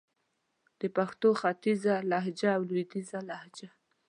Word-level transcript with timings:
د 0.79 0.81
پښتو 0.95 1.29
ختیځه 1.41 1.95
لهجه 2.11 2.49
او 2.57 2.61
لويديځه 2.69 3.19
لهجه 3.29 3.69